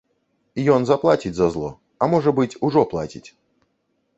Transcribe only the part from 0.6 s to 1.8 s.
Ён заплаціць за зло,